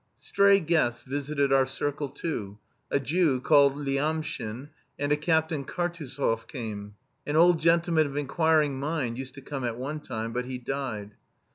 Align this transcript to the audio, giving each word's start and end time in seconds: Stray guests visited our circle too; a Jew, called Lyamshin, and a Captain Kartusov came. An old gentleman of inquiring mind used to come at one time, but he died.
Stray 0.17 0.59
guests 0.59 1.03
visited 1.03 1.53
our 1.53 1.67
circle 1.67 2.09
too; 2.09 2.57
a 2.89 2.99
Jew, 2.99 3.39
called 3.39 3.75
Lyamshin, 3.75 4.69
and 4.97 5.11
a 5.11 5.15
Captain 5.15 5.63
Kartusov 5.63 6.47
came. 6.47 6.95
An 7.27 7.35
old 7.35 7.59
gentleman 7.59 8.07
of 8.07 8.17
inquiring 8.17 8.79
mind 8.79 9.19
used 9.19 9.35
to 9.35 9.41
come 9.41 9.63
at 9.63 9.77
one 9.77 9.99
time, 9.99 10.33
but 10.33 10.45
he 10.45 10.57
died. 10.57 11.11